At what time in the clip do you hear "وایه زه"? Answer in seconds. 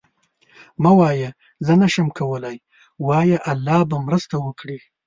0.99-1.73